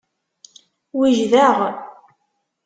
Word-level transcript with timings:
Wejdeɣ. 0.97 1.57